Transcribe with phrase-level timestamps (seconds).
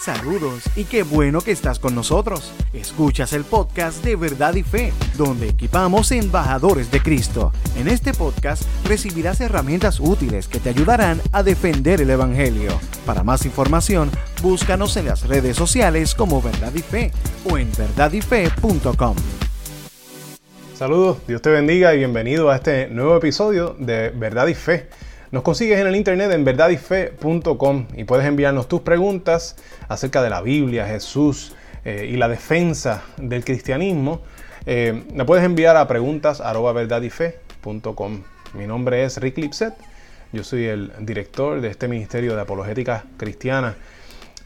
[0.00, 2.54] Saludos y qué bueno que estás con nosotros.
[2.72, 7.52] Escuchas el podcast de Verdad y Fe, donde equipamos embajadores de Cristo.
[7.76, 12.80] En este podcast recibirás herramientas útiles que te ayudarán a defender el Evangelio.
[13.04, 14.10] Para más información,
[14.40, 17.12] búscanos en las redes sociales como Verdad y Fe
[17.44, 19.16] o en verdadyfe.com.
[20.74, 24.88] Saludos, Dios te bendiga y bienvenido a este nuevo episodio de Verdad y Fe.
[25.32, 29.54] Nos consigues en el internet en verdadyfe.com y puedes enviarnos tus preguntas
[29.86, 34.22] acerca de la Biblia, Jesús eh, y la defensa del cristianismo.
[34.66, 38.22] Eh, la puedes enviar a preguntas@verdadyfe.com.
[38.54, 39.74] Mi nombre es Rick Lipset.
[40.32, 43.76] Yo soy el director de este ministerio de apologética cristiana,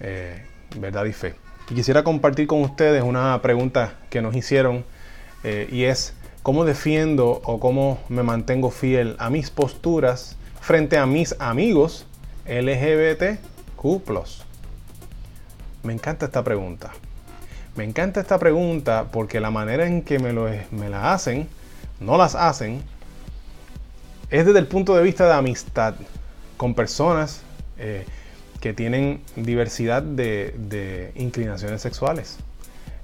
[0.00, 0.44] eh,
[0.78, 1.34] Verdad y Fe.
[1.70, 4.84] Y quisiera compartir con ustedes una pregunta que nos hicieron
[5.70, 11.36] y es cómo defiendo o cómo me mantengo fiel a mis posturas frente a mis
[11.40, 12.06] amigos
[12.46, 13.84] LGBTQ.
[15.82, 16.90] Me encanta esta pregunta.
[17.76, 21.48] Me encanta esta pregunta porque la manera en que me, lo, me la hacen,
[22.00, 22.82] no las hacen,
[24.30, 25.96] es desde el punto de vista de amistad
[26.56, 27.42] con personas
[27.76, 28.06] eh,
[28.62, 32.38] que tienen diversidad de, inclinaciones sexuales,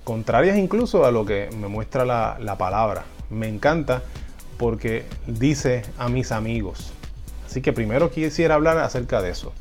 [0.04, 3.04] contrarias incluso a lo que me muestra la palabra.
[3.28, 4.02] Me encanta
[4.56, 6.94] porque dice a mis amigos.
[7.50, 9.52] Así que primero quisiera hablar acerca de eso.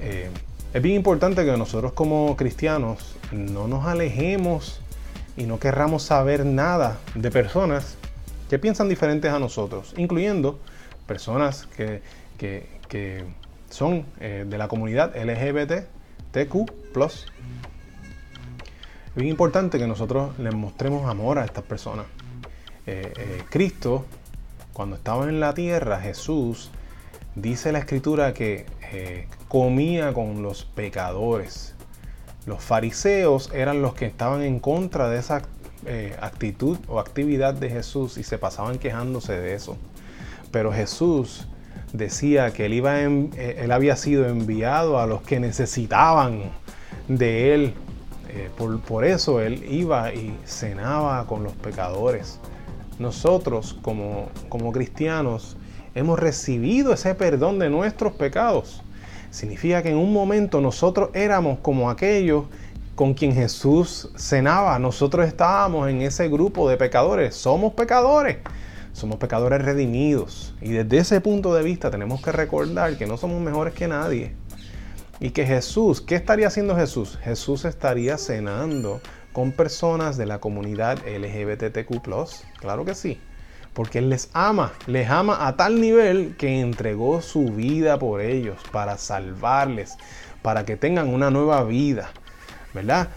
[0.00, 0.30] Eh,
[0.74, 4.80] es bien importante que nosotros como cristianos no nos alejemos
[5.36, 7.96] y no querramos saber nada de personas
[8.50, 10.58] que piensan diferentes a nosotros, incluyendo
[11.06, 12.02] personas que,
[13.70, 16.68] son eh, de la comunidad LGBTQ.
[19.06, 22.06] Es bien importante que nosotros les mostremos amor a estas personas.
[22.88, 24.04] Eh, Cristo,
[24.72, 26.72] cuando estaba en la tierra, Jesús
[27.40, 31.76] Dice la escritura que eh, comía con los pecadores.
[32.46, 35.42] Los fariseos eran los que estaban en contra de esa
[35.86, 39.76] eh, actitud o actividad de Jesús y se pasaban quejándose de eso.
[40.50, 41.46] Pero Jesús
[41.92, 46.50] decía que él, iba eh, él había sido enviado a los que necesitaban
[47.06, 47.74] de él.
[48.56, 52.40] por, por eso él iba y cenaba con los pecadores.
[52.98, 55.56] Nosotros como, como cristianos
[55.98, 58.82] hemos recibido ese perdón de nuestros pecados.
[59.30, 62.44] Significa que en un momento nosotros éramos como aquellos
[62.94, 64.78] con quien Jesús cenaba.
[64.78, 67.34] Nosotros estábamos en ese grupo de pecadores.
[67.34, 68.38] Somos pecadores.
[68.92, 70.54] Somos pecadores redimidos.
[70.60, 74.34] Y desde ese punto de vista tenemos que recordar que no somos mejores que nadie.
[75.20, 77.18] Y que Jesús, ¿qué estaría haciendo Jesús?
[77.22, 79.00] Jesús estaría cenando
[79.32, 82.00] con personas de la comunidad LGBTQ.
[82.60, 83.20] Claro que sí
[83.78, 88.58] porque Él les ama, les ama a tal nivel que entregó su vida por ellos,
[88.72, 89.96] para salvarles,
[90.42, 92.10] para que tengan una nueva vida,
[92.74, 93.10] ¿verdad?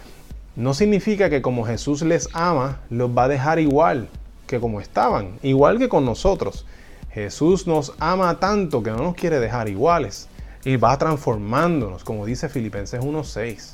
[0.56, 4.08] No significa que como Jesús les ama, los va a dejar igual
[4.46, 6.68] que como estaban, igual que con nosotros.
[7.10, 10.28] Jesús nos ama tanto que no nos quiere dejar iguales
[10.64, 13.74] y va transformándonos, como dice Filipenses 1.6.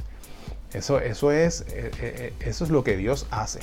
[0.71, 3.59] Eso, eso, es, eh, eh, eso es lo que Dios hace.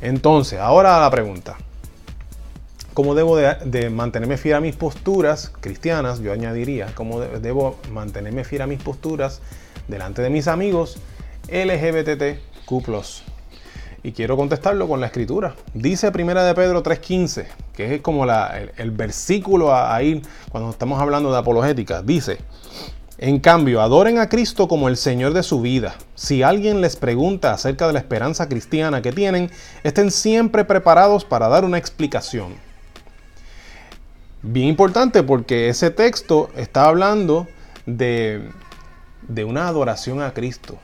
[0.00, 1.56] Entonces, ahora la pregunta
[2.94, 8.62] cómo debo de, mantenerme fiel a mis posturas cristianas, yo añadiría, cómo debo mantenerme fiel
[8.62, 9.40] a mis posturas
[9.88, 10.98] delante de mis amigos
[11.48, 13.22] LGBTQ+.
[14.04, 15.54] Y quiero contestarlo con la escritura.
[15.74, 21.30] Dice Primera de Pedro 3.15, que es como el, versículo a ir cuando estamos hablando
[21.30, 22.02] de apologética.
[22.02, 22.38] Dice,
[23.18, 25.94] en cambio, adoren a Cristo como el Señor de su vida.
[26.16, 29.52] Si alguien les pregunta acerca de la esperanza cristiana que tienen,
[29.84, 32.71] estén siempre preparados para dar una explicación.
[34.44, 37.46] Bien importante porque ese texto está hablando
[37.86, 38.50] de,
[39.46, 40.78] una adoración a Cristo.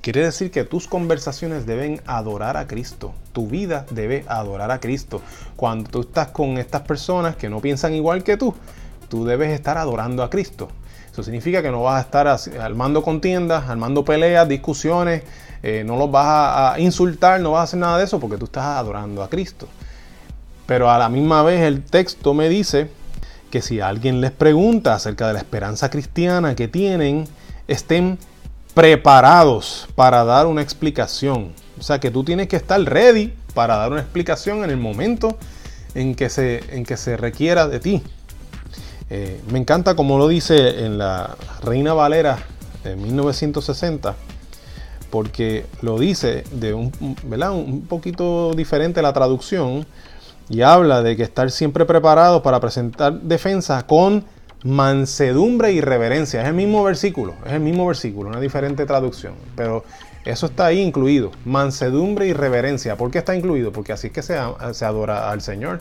[0.00, 3.12] Quiere decir que tus conversaciones deben adorar a Cristo.
[3.34, 5.20] Tu vida debe adorar a Cristo.
[5.56, 8.54] Cuando tú estás con estas personas que no piensan igual que tú,
[9.10, 10.68] tú debes estar adorando a Cristo.
[11.12, 12.26] Eso significa que no vas a estar
[12.58, 15.22] armando contiendas, armando peleas, discusiones,
[15.62, 18.46] eh, no los vas a insultar, no vas a hacer nada de eso porque tú
[18.46, 19.68] estás adorando a Cristo.
[20.66, 22.90] Pero a la misma vez el texto me dice
[23.50, 27.26] que si alguien les pregunta acerca de la esperanza cristiana que tienen,
[27.68, 28.18] estén
[28.74, 31.52] preparados para dar una explicación.
[31.78, 35.38] O sea que tú tienes que estar ready para dar una explicación en el momento
[35.94, 38.02] en que se, en que se requiera de ti.
[39.08, 42.38] Eh, me encanta como lo dice en la Reina Valera
[42.84, 44.14] de 1960,
[45.10, 49.86] porque lo dice de un, un poquito diferente la traducción,
[50.48, 54.24] y habla de que estar siempre preparado para presentar defensa con
[54.62, 56.42] mansedumbre y reverencia.
[56.42, 59.34] Es el mismo versículo, es el mismo versículo, una diferente traducción.
[59.54, 59.84] Pero
[60.24, 61.30] eso está ahí incluido.
[61.44, 62.96] Mansedumbre y reverencia.
[62.96, 63.72] ¿Por qué está incluido?
[63.72, 64.36] Porque así es que se,
[64.72, 65.80] se adora al Señor.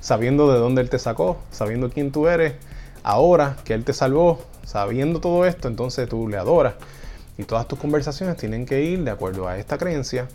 [0.00, 2.54] Sabiendo de dónde Él te sacó, sabiendo quién tú eres,
[3.02, 6.74] ahora que Él te salvó, sabiendo todo esto, entonces tú le adoras.
[7.38, 10.28] Y todas tus conversaciones tienen que ir de acuerdo a esta creencia.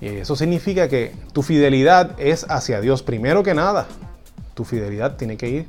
[0.00, 3.86] Eso significa que tu fidelidad es hacia Dios primero que nada.
[4.54, 5.66] Tu fidelidad tiene que ir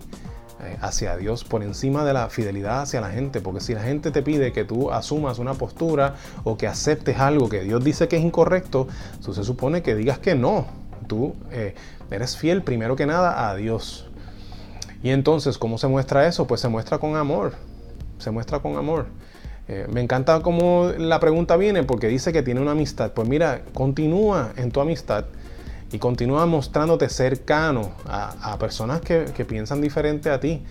[0.63, 3.39] eh, hacia Dios por encima de la fidelidad hacia la gente.
[3.39, 7.49] Porque si la gente te pide que tú asumas una postura o que aceptes algo
[7.49, 8.87] que Dios dice que es incorrecto,
[9.23, 10.65] tú se supone que digas que no.
[11.07, 11.75] Tú eh,
[12.11, 14.07] eres fiel primero que nada a Dios.
[15.03, 16.47] Y entonces, ¿cómo se muestra eso?
[16.47, 17.53] Pues se muestra con amor.
[18.17, 19.05] Se muestra con amor.
[19.67, 23.11] Eh, me encanta cómo la pregunta viene porque dice que tiene una amistad.
[23.11, 25.25] Pues mira, continúa en tu amistad
[25.91, 30.63] y continúa mostrándote cercano a, personas que, piensan diferente a ti.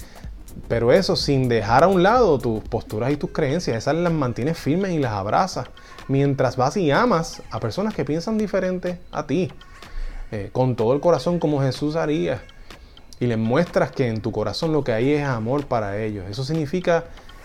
[0.69, 4.57] Pero eso sin dejar a un lado tus posturas y tus creencias, esas las mantienes
[4.57, 5.67] firmes y las abrazas.
[6.07, 9.51] Mientras vas y amas a personas que piensan diferente a ti.
[10.31, 12.43] Eh, con todo el corazón como Jesús haría.
[13.19, 16.27] Y les muestras que en tu corazón lo que hay es amor para ellos.
[16.29, 17.05] Eso significa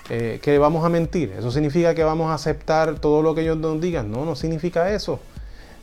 [0.09, 1.33] eh, que vamos a mentir.
[1.38, 4.11] Eso significa que vamos a aceptar todo lo que ellos nos digan.
[4.11, 5.19] No, no significa eso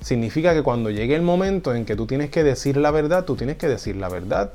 [0.00, 3.37] significa que cuando llegue el momento en que tú tienes que decir la verdad, tú
[3.37, 4.52] tienes que decir la verdad.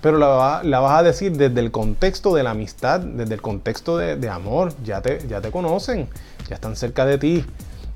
[0.00, 4.28] Pero la, vas a decir desde el contexto de la amistad, desde el contexto de,
[4.28, 4.74] amor.
[4.84, 6.08] Ya te, ya te conocen,
[6.48, 7.44] ya están cerca de ti,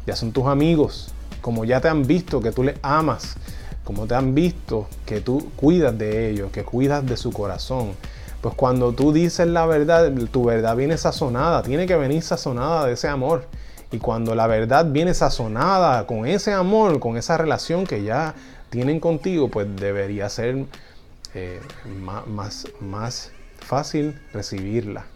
[0.07, 1.13] ya son tus amigos.
[1.41, 3.35] Como ya te han visto que tú les amas,
[3.85, 7.93] como te han visto que tú cuidas de ellos, que cuidas de su corazón.
[8.47, 12.93] Pues cuando tú dices la verdad, tu verdad viene sazonada, tiene que venir sazonada de
[12.93, 13.47] ese amor.
[13.91, 18.37] Y cuando la verdad viene sazonada con ese amor, con esa relación que ya
[18.71, 20.65] tienen contigo, pues debería ser
[21.35, 21.61] eh,
[22.29, 25.07] más, más, fácil recibirla.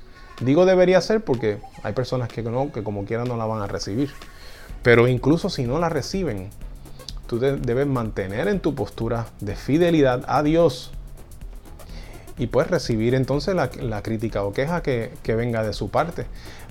[0.40, 3.68] Digo debería ser porque hay personas que no, que como quieran no la van a
[3.68, 4.10] recibir.
[4.82, 6.50] Pero incluso si no la reciben,
[7.28, 10.90] tú debes mantener en tu postura de fidelidad a Dios
[12.40, 16.24] y puedes recibir entonces la, crítica o queja que, que, venga de su parte.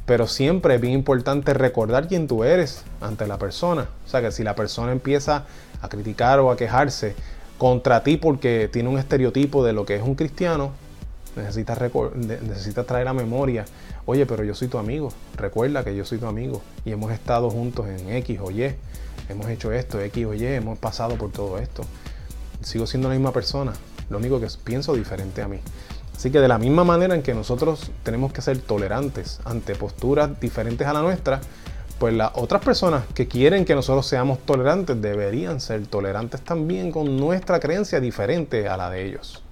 [0.07, 3.87] Pero siempre es bien importante recordar quién tú eres ante la persona.
[4.03, 5.45] O sea que si la persona empieza
[5.79, 7.13] a criticar o a quejarse
[7.59, 10.71] contra ti porque tiene un estereotipo de lo que es un cristiano,
[11.35, 11.77] necesitas,
[12.15, 13.65] necesitas traer a memoria,
[14.07, 17.51] oye, pero yo soy tu amigo, recuerda que yo soy tu amigo y hemos estado
[17.51, 18.73] juntos en X o Y,
[19.29, 21.83] hemos hecho esto, X o Y, hemos pasado por todo esto.
[22.61, 23.73] Sigo siendo la misma persona,
[24.09, 25.59] lo único que pienso diferente a mí.
[26.15, 30.39] Así que de la misma manera en que nosotros tenemos que ser tolerantes ante posturas
[30.39, 31.39] diferentes a la nuestra,
[31.97, 37.17] pues las otras personas que quieren que nosotros seamos tolerantes deberían ser tolerantes también con
[37.17, 39.43] nuestra creencia diferente a la de ellos.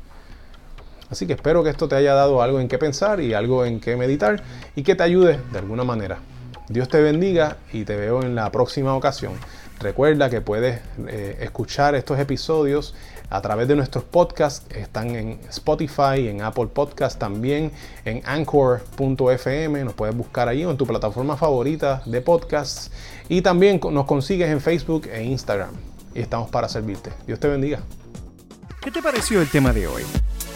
[1.10, 3.80] Así que espero que esto te haya dado algo en qué pensar y algo en
[3.80, 4.44] qué meditar
[4.76, 6.20] y que te ayude de alguna manera.
[6.70, 9.34] Dios te bendiga y te veo en la próxima ocasión.
[9.80, 12.96] Recuerda que puedes eh, escuchar estos episodios
[13.30, 14.66] a través de nuestros podcasts.
[14.76, 17.72] Están en Spotify, en Apple Podcast también,
[18.06, 19.84] en anchor.fm.
[19.84, 22.92] Nos puedes buscar ahí o en tu plataforma favorita de podcasts.
[23.30, 25.72] Y también nos consigues en Facebook e Instagram.
[26.16, 27.12] Y estamos para servirte.
[27.28, 27.82] Dios te bendiga.
[28.82, 30.04] ¿Qué te pareció el tema de hoy?